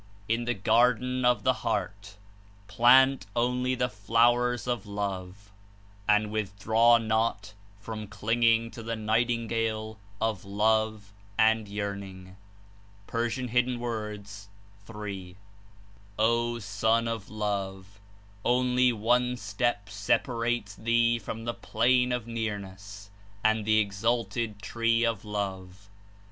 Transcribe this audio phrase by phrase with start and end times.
[0.27, 2.17] In the garden of the heart
[2.65, 5.51] plant only flowers of Love,
[6.09, 12.35] and withdraw not from clinging to the nightingale of love and yearning.''
[13.05, 13.77] (P.
[14.87, 15.35] 3.)
[16.19, 17.99] *'0 Son of Love!
[18.43, 23.11] Only one step separates thee from the plane of Nearness
[23.43, 25.89] and the exalted Tree of Love.